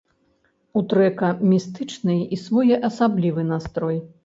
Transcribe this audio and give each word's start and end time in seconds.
У 0.79 0.81
трэка 0.93 1.29
містычны 1.51 2.17
і 2.33 2.41
своеасаблівы 2.47 3.49
настрой. 3.55 4.05